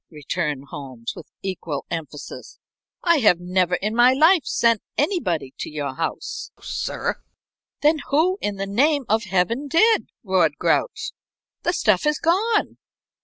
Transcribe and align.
_"returned 0.09 0.63
Holmes, 0.69 1.13
with 1.15 1.29
equal 1.43 1.85
emphasis. 1.91 2.57
"I 3.03 3.17
have 3.17 3.39
never 3.39 3.75
in 3.75 3.93
my 3.95 4.13
life 4.13 4.45
sent 4.45 4.81
anybody 4.97 5.53
to 5.59 5.69
your 5.69 5.93
house, 5.93 6.49
sir." 6.59 7.21
"Then 7.81 7.99
who 8.09 8.39
in 8.41 8.55
the 8.55 8.65
name 8.65 9.05
of 9.07 9.25
Heaven 9.25 9.67
did?" 9.67 10.09
roared 10.23 10.57
Grouch. 10.57 11.11
"The 11.61 11.73
stuff 11.73 12.07
is 12.07 12.17
gone." 12.17 12.79